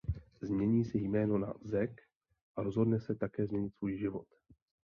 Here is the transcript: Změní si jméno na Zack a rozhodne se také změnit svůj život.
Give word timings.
Změní 0.41 0.85
si 0.85 0.97
jméno 0.97 1.37
na 1.37 1.53
Zack 1.63 1.91
a 2.55 2.63
rozhodne 2.63 2.99
se 2.99 3.15
také 3.15 3.45
změnit 3.45 3.75
svůj 3.75 3.97
život. 3.97 4.27